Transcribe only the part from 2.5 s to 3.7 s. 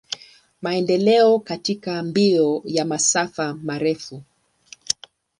ya masafa